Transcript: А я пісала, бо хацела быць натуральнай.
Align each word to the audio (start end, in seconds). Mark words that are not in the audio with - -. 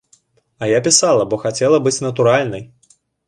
А 0.57 0.67
я 0.69 0.79
пісала, 0.87 1.25
бо 1.33 1.39
хацела 1.45 1.77
быць 1.87 2.03
натуральнай. 2.09 2.67